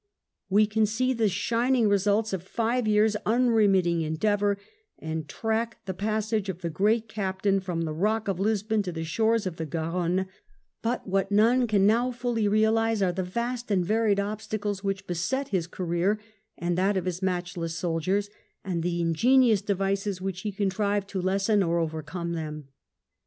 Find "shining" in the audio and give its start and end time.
1.29-1.87